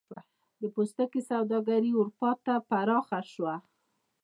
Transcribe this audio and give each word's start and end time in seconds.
د 0.59 0.61
پوستکي 0.73 1.21
سوداګري 1.29 1.91
اروپا 1.99 2.31
ته 2.45 2.53
پراخه 2.69 3.19
شوه. 3.31 3.55